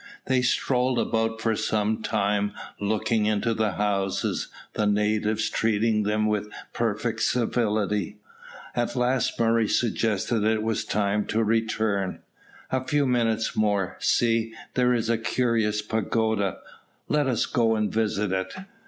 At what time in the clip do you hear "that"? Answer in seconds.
10.39-10.53